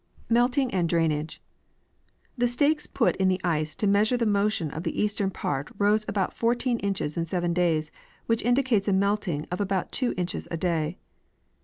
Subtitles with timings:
[0.29, 1.43] Melting and Drainage.
[2.35, 6.07] The stakes put in the ice to measure the motion of the eastern part rose
[6.09, 7.91] about 14 inches in 7 days,
[8.25, 10.97] which indicates a melting of about 2 inches a day.